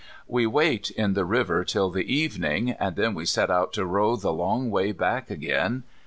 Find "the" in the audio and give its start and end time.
1.13-1.25, 1.91-2.11, 4.15-4.33